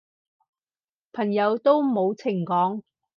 [1.13, 2.81] 朋友都冇情講